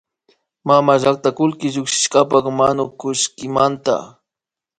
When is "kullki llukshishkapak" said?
1.37-2.45